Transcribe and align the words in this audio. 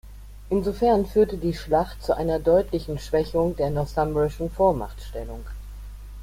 Insofern 0.49 1.05
führte 1.05 1.37
die 1.37 1.53
Schlacht 1.53 2.01
zu 2.01 2.17
einer 2.17 2.39
deutlichen 2.39 2.97
Schwächung 2.97 3.55
der 3.55 3.69
northumbrischen 3.69 4.49
Vormachtstellung. 4.49 5.45